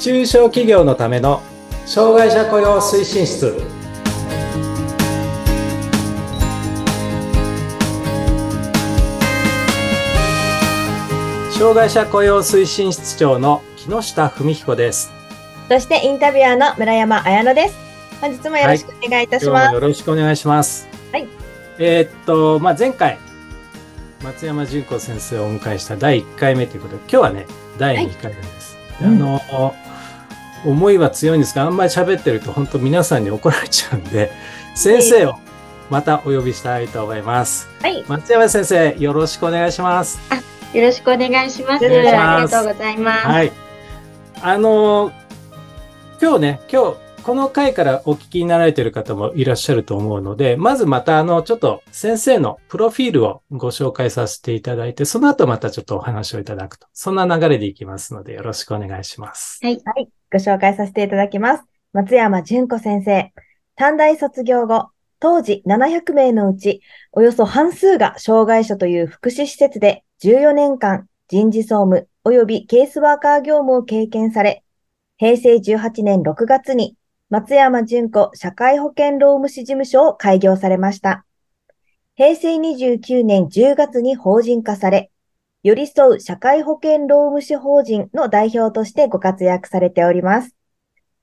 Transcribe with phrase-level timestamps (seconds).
[0.00, 1.42] 中小企業のための
[1.84, 3.60] 障害者雇用推進室。
[11.58, 15.10] 障害者雇用推進室長の木下文彦です。
[15.68, 17.76] そしてインタビュアーの村山彩乃です。
[18.20, 20.88] 本日もよろしくお願いいたします、はい、よろしくお願いします。
[21.10, 21.26] はい。
[21.78, 23.18] えー、っとまあ前回
[24.22, 27.46] 松山純子先生をお迎えした第1回目ということで今日はね
[27.78, 29.40] 第2回目です、はい、あの、
[29.82, 29.88] うん
[30.64, 34.32] 思いは強いんですが、あんまり喋ってると本当皆さんに怒られちゃうんで、
[34.74, 35.34] 先生を
[35.90, 37.68] またお呼びしたいと思います。
[37.80, 38.04] はい。
[38.08, 40.18] 松山先生、よろしくお願いします。
[40.30, 41.84] あ、よろしくお願いします。
[41.84, 43.26] ありがとうございます。
[43.26, 43.52] はい。
[44.42, 45.12] あの、
[46.20, 56.86] 今日ね、今日、この回からお聞きになられている方もいらっしゃると思うので、まずまたあの、ちょっと先生のプロフィールをご紹介させていただいて、その後またちょっとお話をいただくと。
[56.92, 59.60] そんな流れでいきますので、よろしくお願いします。
[59.62, 59.80] はい。
[59.84, 60.08] はい。
[60.32, 61.64] ご紹介させていただきます。
[61.92, 63.32] 松山純子先生。
[63.76, 64.88] 短大卒業後、
[65.20, 66.82] 当時700名のうち、
[67.12, 74.62] およそ半数が障害者という福祉施設で14年間人事総務及びケースワーカー業務を経験され、
[75.16, 76.94] 平成18年6月に
[77.30, 81.26] 松山純子社会保険労務士事務所を開業されました。
[82.14, 85.10] 平成29年10月に法人化され、
[85.62, 90.54] 寄り添う社会保険労務士法人の代表としてご活躍されております。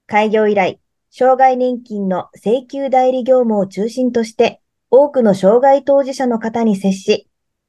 [0.05, 7.27] 開業以来、障害年金の請求代理業務を中心として、多くの障害当事者の方に接し、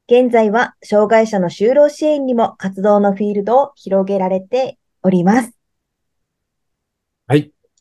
[0.08, 5.55] 現在は障害者の就労支援にも活動のフィールドを広げられております。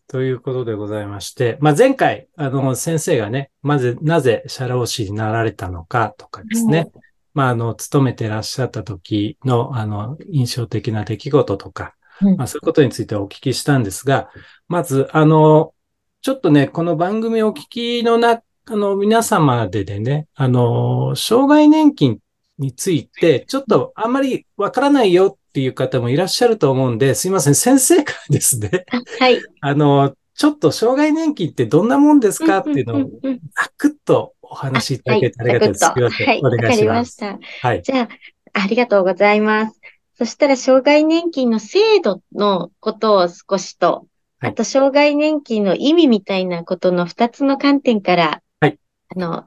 [0.08, 0.22] はい。
[0.22, 7.02] ということでございまして、まあ、前回、あの、先生がね、まず、なぜ社労士になられたのかとかですね、うん
[7.36, 11.94] まあ、あの、勤めてらっしゃった時の、あの、印象的な出来事とか、
[12.38, 14.30] まあ、そういうことについてお聞きしたんですが、
[14.70, 15.74] まず、あの、
[16.22, 22.20] ちょっとね、この番組をお聞きのな、あの、皆様ででね、あの、障害年金
[22.58, 28.86] について、ちょっとあんまりわからないよっていう方もいらっしゃると思うんで、すいません、先生からですね。
[29.22, 29.40] はい。
[29.62, 32.58] あの、ちょっと障害年金ってどんなもんですか？
[32.58, 33.10] っていうのを、
[33.56, 35.86] ざくっとお話しいただけてありがたいです。
[35.86, 36.66] はい、はい、お願いします。
[36.66, 37.40] わかりました。
[37.62, 37.84] はい。
[37.84, 38.10] じゃあ、
[38.52, 39.80] ありがとうございます。
[40.18, 44.08] そしたら、障害年金の制度のことを少しと、
[44.40, 48.78] あと、障害年金の意味みたいなことの二つの観点から、はい。
[49.16, 49.46] あの、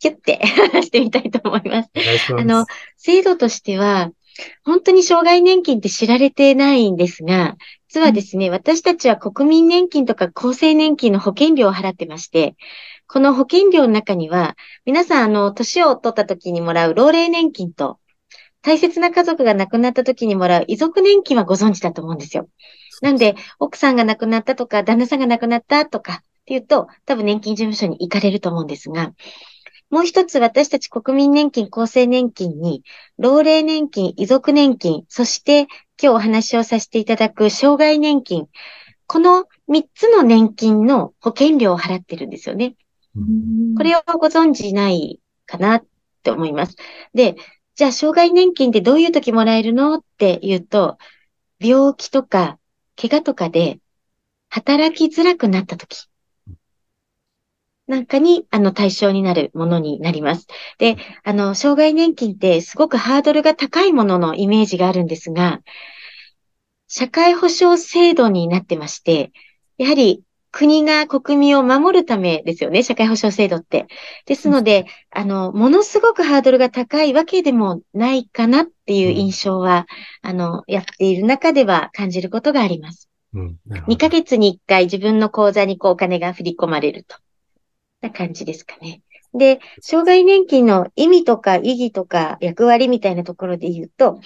[0.00, 1.90] キュッて 話してみたいと思います。
[2.36, 2.66] あの、
[2.96, 4.10] 制度としては、
[4.64, 7.56] 本当に障害年金って知られてないんですが、
[7.88, 12.56] 実はですね、うん、私たちは国民年金とか厚生年金の保険料を払ってまして、
[13.06, 17.98] この保険料の中には、皆さん、あの、年を取った時にもらう老齢年金と、
[18.62, 22.48] 大切な家族が亡くなった時にもらう遺族年金はご存知だと思うんですよ。
[23.02, 29.12] なんで、奥さんが亡くなったとか、旦那さんが亡くなったとかっていうと、多分年金事務所に行かれると思うんですが、
[29.90, 32.82] もう一つ私たち国民年金、厚生年金に、
[33.18, 35.68] 老齢年金、遺族年金、そして今
[35.98, 38.48] 日お話をさせていただく障害年金、
[39.06, 42.74] この三つの年金の保険料を払ってるんですよね。
[43.76, 45.84] これをご存知ないかなっ
[46.22, 46.76] て思います。
[47.12, 47.36] で、
[47.76, 50.98] じゃあ、障害年金ってどういう時もらえるのって言うと、
[51.60, 52.58] 病気とか、
[52.96, 53.80] 怪我とかで、
[54.48, 56.08] 働きづらくなった時、
[57.86, 60.46] なんかに、あの、対象になるものになります。
[60.78, 65.60] で、あの、障害年金ってすごくハードルが高いもののイメージがあるんですが、
[66.88, 69.32] 社会保障制度になってまして、
[69.76, 73.86] やはり国が国民を守るためですよね、社会保障制度って。
[74.24, 79.86] ですので、あの、ものすごくハードルが高いわけでもないかなっていう印象は、
[80.22, 83.10] うん、あの、やっている中では感じることがあります。
[83.34, 83.58] うん、
[83.88, 87.16] 2ヶ月に1回自分の口座にこうお金が振り込まれると。
[88.04, 89.02] な感じですかね。
[89.32, 94.20] で、障害年金の意味とか意義とか役割みたいなところで言うと、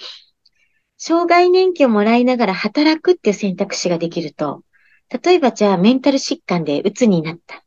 [0.97, 4.63] 障害年金をもらいながら働くっていう選択肢ができると、
[5.23, 7.63] 例えばじゃあメンタル疾患で鬱になった。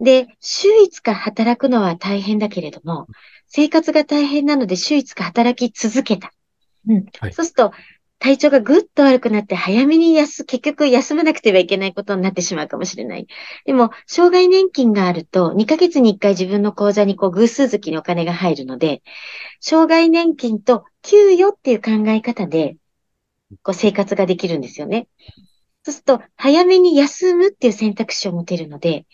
[0.00, 3.06] で、週5日働くのは大変だけれども、
[3.46, 6.32] 生活が大変なので週5日働き続けた。
[6.88, 7.06] うん。
[7.20, 7.72] はい、そうすると、
[8.18, 13.26] 体調がぐっと悪くなって早めに休、結局休まなくてはいけないことになってしまうかもしれない。
[13.66, 19.02] でも、障害年金があると、2ヶ月に1回自分の口座にこう偶数月にお金が入るので、
[19.60, 22.76] 障害年金と給与っていう考え方で、
[23.62, 25.08] こう生活ができるんですよね。
[25.84, 29.06] そうすると、早めに休むっていう選択肢を持てるので、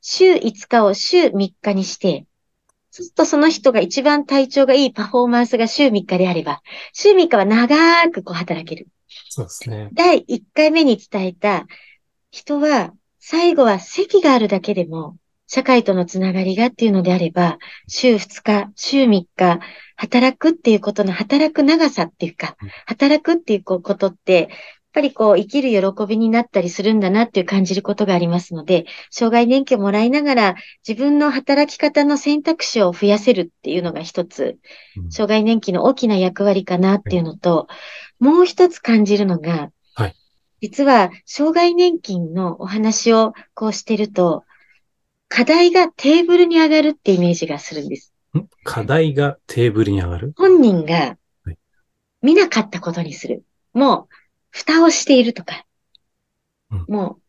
[0.00, 2.26] 週5日を週3日にして、
[2.98, 6.62] そうするとその人が一番体調がいいパフォーマンスが週3日であれば、
[6.92, 7.76] 週3日は長
[8.10, 8.88] くこう働ける。
[9.28, 9.88] そうですね。
[9.92, 11.66] 第1回目に伝えた
[12.32, 15.16] 人は、最後は席があるだけでも、
[15.46, 19.60] 社会とのつながりがっていうのであれば、週2日、週3日、
[19.94, 22.56] 働くっていうことの働く長さっていうか、
[22.86, 24.48] 働くっていうことって、
[24.92, 30.56] ぱりこう、生きる喜びになったりするんだなっていう感じることがありますので、障害年金をもらいながら、
[30.86, 34.58] 自分の働き方の選択肢を増やせるっていうのが一つ、
[35.10, 37.68] 障害年金の大きな役割かなっていうのと、
[38.18, 40.14] もう一つ感じるのが、はい、
[40.60, 44.44] 実は、障害年金のお話をこうしてると、
[45.28, 48.14] 課題がテーブルに上がるってイメージがするんです。
[48.64, 50.32] 課題がテーブルに上がる？
[50.36, 51.16] 本人が
[52.22, 53.44] 見なかったことにする。
[53.74, 54.14] もう、
[54.50, 55.64] 蓋をしているとか、
[56.70, 57.22] うん、もう、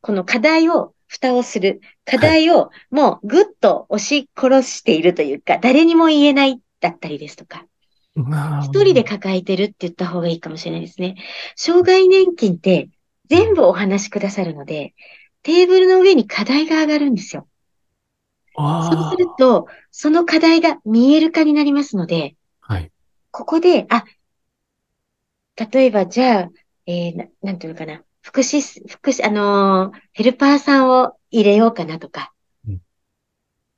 [0.00, 1.80] この課題を蓋をする。
[2.04, 7.66] 課題をもうぐっと押し殺しているというか、誰にも言えないだったりですとか。
[8.14, 11.16] 一人で抱えてるって言った方がいいかもしれないですね。
[11.56, 12.88] 障害年金って
[13.28, 14.94] 全部お話しくださるので、
[15.42, 17.46] テーブルの上に課題が上がるんですよ。
[18.54, 22.90] そうすると、その課題が見える化になりますので、はい、
[23.30, 24.04] ここで、あ、
[25.56, 26.50] 例えばじゃあ、
[26.86, 28.02] えー、ななんていうのかな。
[28.22, 32.32] 福祉、福祉、あのー、ヘルパーさんを入れようかなとか。
[32.66, 32.80] うん、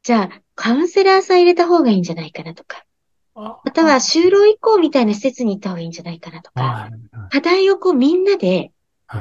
[0.03, 2.85] じゃあ、カウンセラーさん入れた方がいいんじゃないかなとか。
[3.35, 6.91] または、就労移行みたいな施設に行った方がいいんじゃないかなとか。
[7.31, 8.71] 課題をこうみんなで、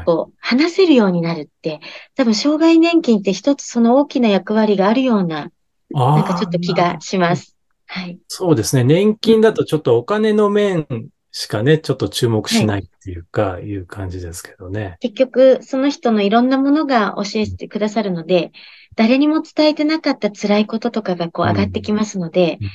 [0.06, 1.80] こう、話せるようになるって、
[2.16, 5.52] 多分、障害年金って一つその大きな役割があるような、
[5.90, 7.58] なんかちょっと気がします。
[7.86, 8.20] はい。
[8.28, 8.84] そうですね。
[8.84, 10.88] 年金だとちょっとお金の面
[11.36, 14.98] しかね、ちょっと注目しないっていうか、はい、いう感じですけどね。
[15.00, 18.52] 結局、その人のいろんなものが教えてくださるので、
[18.96, 22.70] 誰にも伝えてなかった辛いこととかがこう上がってきますので、うん、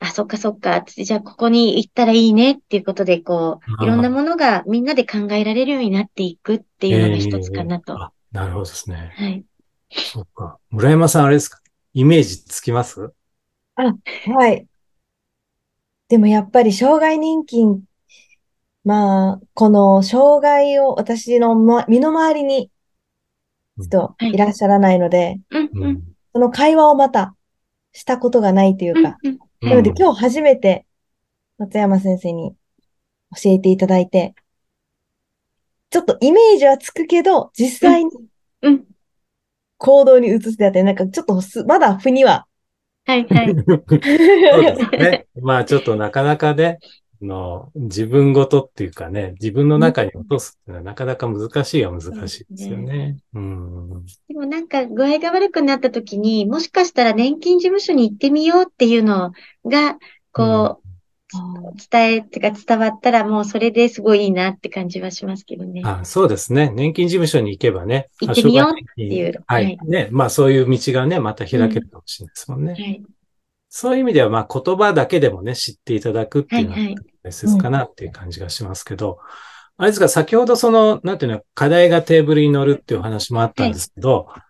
[0.00, 7.94] あ、そっかそっか、じゃあここに行ったらいいねっていうことで、こう、いろんなものがみんなで考えられるようになっていくっていうのが一つかなと。
[7.94, 9.14] えー、なるほどですね。
[9.16, 9.42] はい。
[9.90, 10.58] そっか。
[10.68, 11.60] 村山さんあれですか？
[11.94, 13.10] イメージつきます？
[13.76, 14.66] あ、はい。
[16.08, 17.84] でもやっぱり障害年金
[18.86, 22.70] まあ、この障害を私の、ま、身の回りに
[23.76, 24.36] 人い。
[24.36, 25.40] らっしゃらないので、
[26.32, 27.34] その会話をまた
[27.92, 29.16] したことがないというか、
[29.60, 30.86] なので今日初めて
[31.58, 32.54] 松山先生に
[33.34, 34.36] 教えていただいて、
[35.90, 38.12] ちょっとイメージはつくけど、実際に
[39.78, 42.46] 行動に移すであって、なんかちょっとす、まだ腑には。
[43.06, 43.54] はいはい。
[43.54, 43.88] そう
[44.62, 45.26] ですね。
[45.40, 46.78] まあちょっとなかなかね、
[47.22, 53.16] の自分ごとっていうかね、自分の中に落とすっていうのはなかなか難しいは難しいですよね。
[53.34, 59.32] うん、でもなんか具合が悪くなった時に、もしかしたら年金事務所に行ってみようっていうの
[59.64, 59.96] が、
[60.32, 60.85] こう、うん、
[61.90, 65.82] 伝え、ってか伝わったらもうそれですごいいいなって感じはしますけどね。
[65.84, 66.70] あそうですね。
[66.74, 68.08] 年金事務所に行けばね。
[68.20, 69.44] 行ってみようっていう。
[69.46, 69.64] はい。
[69.64, 70.08] はい、ね。
[70.12, 72.74] まあそういう道がね、また開けるかもしれないですもんね。
[72.78, 73.02] うん、はい
[73.68, 76.78] そういう意味では、まあ言葉だけでもね、知っていただくっていうのは
[77.24, 79.28] 大切かなっていう感じがしますけど、はいはい
[79.78, 84.42] あれですか、先ほどその、なんていうの、課題がテーブルに乗るっていうお話もあったんですけど、はい、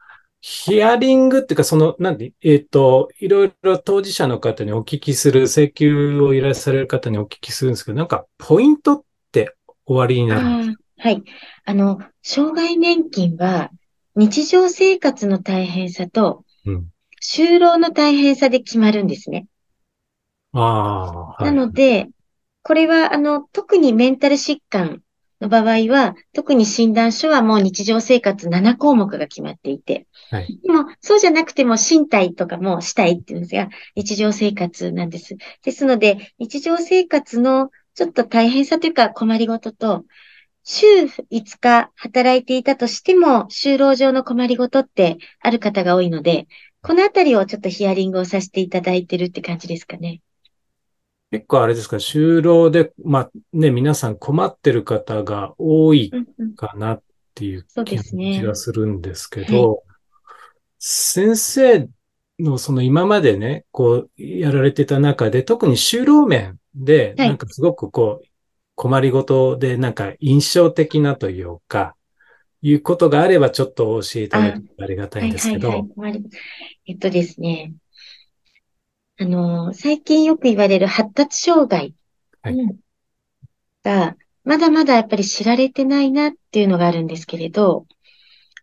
[0.48, 10.82] ヒアリングっていうか、その、なんで、えっ、ー、と、いろいろ当事者の方にお聞きする、請求を依頼される方にお聞きするんですけど、なんか、ポイントって終わりになるんですか？
[10.98, 11.22] はい。
[11.64, 13.70] あの、障害年金は、
[14.14, 16.86] 日常生活の大変さと、うん、
[17.20, 19.48] 就労の大変さで決まるんですね。
[20.52, 22.06] ああ、はい、なので、
[22.62, 25.02] これは、あの、特にメンタル疾患
[25.40, 35.36] の場合は、特に診断書はもう日常生活7項目が決まっていて、はい、でも、そうじゃなくても身体とかもしたいっていうんですが、日常生活なんです。
[35.62, 40.04] ですので、日常生活のちょっと大変さというか困りごとと、
[40.64, 46.48] 週5日働いていたとしても、就労上の困りごとってある方が多いので、
[46.82, 50.20] このあたりをちょっとヒアリングをさせていただいてるって感じですかね。
[51.30, 56.12] 結構あれですか、就労で、まあね、皆さん困ってる方が多い
[56.56, 57.02] かなっ
[57.34, 59.78] ていう気がするんですけど、ねはい、
[60.78, 61.88] 先生
[62.38, 68.26] のその今までね、こうやられてた中で、特に就労面で、なんかすごくこう、
[68.74, 71.96] 困りごとでなんか印象的なというか、
[72.62, 75.68] いうことがあればちょっと教えていただありがたいんですけど。
[75.68, 76.22] はいはいはい、
[76.86, 77.72] えっとですね。
[79.18, 81.94] あの、最近よく言われる発達障害
[83.82, 87.86] が、まだまだやっぱり知られてないなっていうのがあるんですけれど、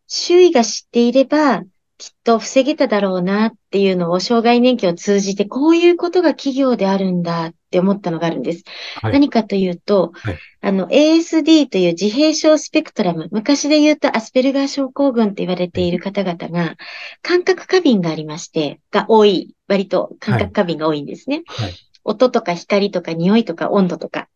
[0.07, 1.63] 周囲が知っていれば、
[1.98, 8.63] きっと防げただろうなっていうのを、障害年金を通じて、こういうことが企業であるんだって思ったのがあるんです。
[9.01, 9.13] はい。
[9.13, 16.77] 何かというと、はいあの、ASD という自閉症スペクトラム、昔で言うとアスペルガー症候群と言われている方々が、
[17.22, 21.44] 感覚過敏がありまして、が多い、割と感覚過敏が多いんですね。
[21.48, 21.74] はい。
[22.06, 24.30] 音とか光とか匂いとか温度とか。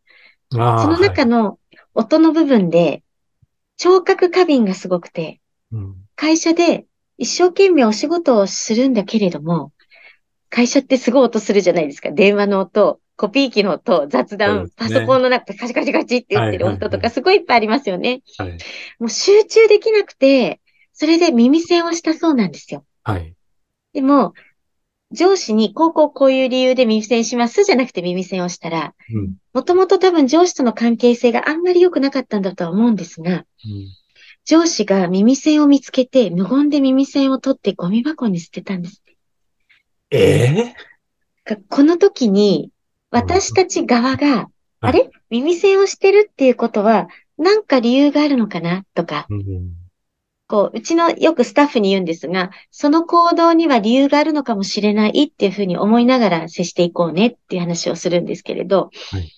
[0.50, 1.60] その中の
[1.94, 3.04] 音の部分で、
[3.78, 5.40] 聴覚過敏がすごくて、はい
[5.74, 6.88] うん会社で
[7.20, 9.72] 一生懸命お仕事をするんだけれども、
[10.50, 12.12] 会社ってすごい音するじゃないですか。
[12.12, 18.22] 電話の音、コピー機の音、雑談、ねパソコンの中でカチカチカチって言ってる音とかすごいいっぱいありますよね。
[18.38, 18.58] はい。
[19.00, 20.62] もう集中できなくて、
[20.94, 22.86] それで耳栓をしたそうなんですよ。
[23.04, 23.36] はい。
[23.94, 24.34] でも、
[25.12, 29.36] 上司にこうこうこういう理由で耳栓しますじゃなくて耳栓をしたら、うん。
[29.54, 33.46] もともと多分上司との関係性があんまり良くなかったんだとは思うんですが、うん
[34.48, 39.04] 上司が耳栓を見つけて、無言で耳栓を取ってゴミ箱に捨てたんです。
[40.10, 40.76] ええ
[41.44, 42.72] がこの時に、
[43.10, 44.50] 私たち側が、
[44.80, 45.10] あれ？
[45.30, 48.84] 耳栓をしてるっていうことは、なんか理由があるのかな？
[48.94, 49.74] とか、うん。
[50.48, 59.32] こう、うちのよくスタッフに言うんですが、その行動には理由があるのかもしれないっていうふうに思いながら接していこうねっていう話をするんですけれど、はい。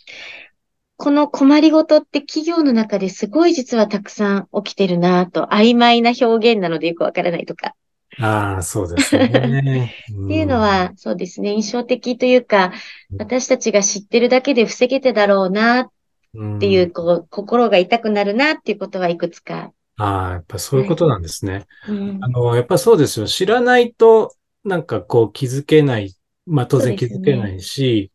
[0.97, 7.73] この困りごとって企業の中ですごい実はたくさん起きてるなぁと、曖昧な表現なのでよくわからないとか、
[8.21, 9.25] ああ、そうですね。
[9.25, 9.29] っ
[10.25, 12.73] っていうのは、そうですね、印象的というか、
[13.17, 15.91] 私たちが知ってるだけで防げてだろうなっ
[16.37, 19.73] っていう、こう、心が痛くなるなっていうことはいくつか。
[19.97, 21.65] ああ、やっぱそういうことなんですね。
[21.87, 23.27] うんあの、やっぱそうですよ。
[23.27, 26.15] 知らないと、なんかこう気づけない。
[26.45, 28.11] まあ当然気づけないし、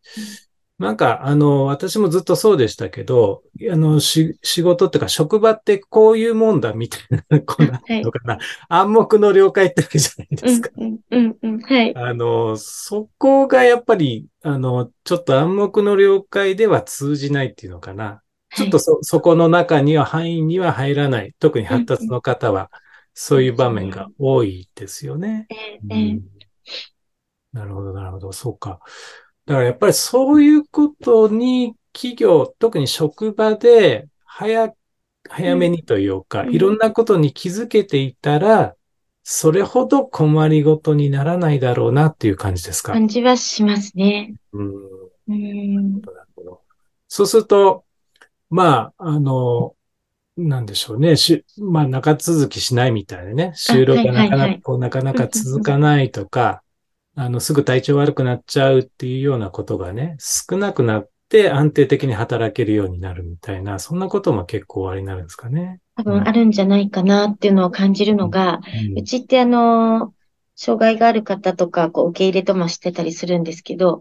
[0.79, 8.39] なんかあの、私もずっとそうでしたけど、あの、し、仕事っていうか職場ってこういうもんだみたいな、こんていうのかな、
[8.69, 10.71] 暗黙の了解ってわけじゃないですか。
[10.77, 11.97] うん、うん、うん、はい。
[11.97, 18.23] あの、そこがやっぱり、あの、ちょっと暗黙の了解では通じないっていうのかな。
[18.57, 21.35] ちょっとそ、そこの中には範囲には入らない。
[21.39, 22.71] 特に発達の方は、
[23.15, 25.47] そういう場面が多いですよね。
[25.51, 26.23] ええうん
[27.53, 28.33] なるほど、なるほど。
[28.33, 28.81] そうか。
[29.47, 34.73] だからやっぱりそういうことに企業、特に職場で早、
[35.29, 38.75] 早めにというか、うんいろんなことに気づけていたら、
[39.23, 42.93] それほど困りごとにならないだろうなっていう感じですか？
[42.93, 44.35] 感じはしますね。
[44.53, 44.75] うん
[45.29, 46.03] うん。
[47.09, 47.85] そうすると、
[48.51, 49.75] まあ、あの、
[50.37, 51.15] なんでしょうね。
[51.17, 53.53] しまあ、長続きしないみたいなね。
[53.57, 56.64] 就労がなかなか、はいはいはいこうなかなか続かないとか、
[57.17, 65.81] あの、すぐ体調悪くなっちゃうっていうようなことがね、少なくなって安定的に働けるようになるみたいな、そんなことも結構おありになるんですかね。
[65.97, 70.13] 多分あるんじゃないかなっていうのを感じるのが、うんうちってあの、
[70.57, 74.01] 障害がある方とか、こう、受け入れともしてたりするんですけど、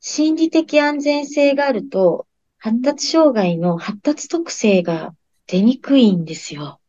[0.00, 2.26] 心理的安全性があると、
[2.58, 5.14] 発達障害の発達特性が
[5.46, 6.80] 出にくいんですよ。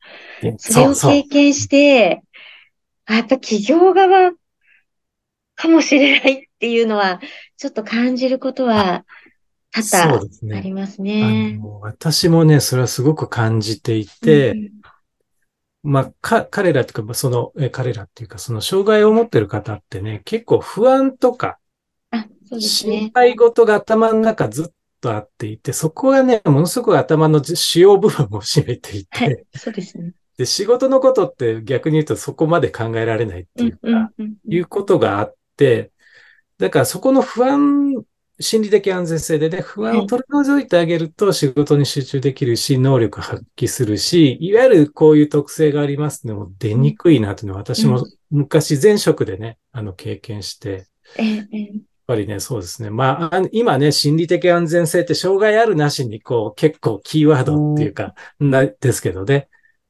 [0.58, 2.24] それを経験して、
[3.06, 4.32] あやっぱ企業側
[5.60, 7.20] かもしれないっていうのは、
[7.58, 9.06] ちょっと感じることは
[9.72, 10.22] 多々
[10.56, 11.58] ありますあね。
[11.58, 14.70] の私もね、それはすごく感じていて、うん
[15.82, 21.58] まあ、か、彼らっていうか、その、え、彼らっていうか、その障害を持ってる方ってね、結構不安とか、
[22.12, 23.12] あ、そうです心ね。
[23.14, 30.14] 配事が頭の中ずっとあっていて、そこがね、ものすごく頭の主要部分を占めていて、はい、そうですね。
[30.38, 35.39] で、仕事のことって逆に言うとそこまで考えられないっていうか、うんうんうんいうことがあって、
[36.58, 38.04] だからそこの不安、
[38.40, 50.88] 心理的安全性でね、不安を取り除いてあげると仕事に集中できるし、能力発揮するし、いわゆるこういう特性がありますのも出にくいなというのは私も昔前職でね、あの経験して、
[51.18, 51.46] やっ
[52.08, 52.90] ぱりね、そうですね。
[52.90, 59.48] まあ、あ今ね、心理的安全性って障害あるなしに、こう、結構キーワードっていうか、な、ですけどね。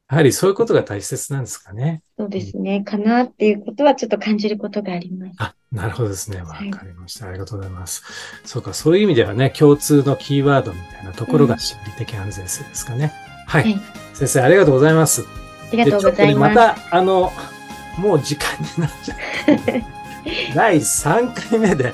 [0.10, 2.02] やはりそういうことが大切なんですかね。
[2.18, 2.84] そうですね。
[2.84, 5.36] かなっていうことはちょっと感じることがあります。
[5.38, 6.42] あ、なるほどですね。
[6.42, 7.28] わはいかりました。
[7.28, 8.04] ありがとうございます。
[8.44, 13.14] そうか、そういう意味ではね、共通のキーワードみたいなところが心理的安全性ですかね。
[13.48, 13.64] はい。
[13.64, 13.82] はい
[14.16, 15.26] 先生、ありがとうございます。
[15.72, 16.56] ありがとうございます。
[16.56, 17.32] また、あの、
[17.98, 19.18] もう時間になっちゃう。
[20.56, 21.94] 第3回目で、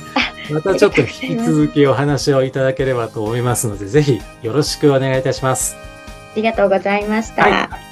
[0.50, 5.76] またちょっと引き続きお話をいただければと思いますので、ぜひよろしくお願いいたします。
[5.76, 7.44] ありがとうございました。
[7.44, 7.85] は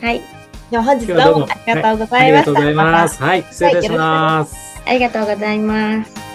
[0.00, 0.22] はい。
[0.70, 2.54] では本日どう今日はどうももありがとうござありがとういました。
[2.54, 3.22] ございます。
[3.22, 4.56] はい、失礼いたします。
[4.86, 6.29] ありがとうございます。